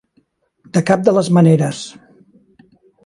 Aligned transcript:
De 0.77 0.81
cap 0.87 1.05
de 1.09 1.13
les 1.17 1.29
maneres! 1.39 1.83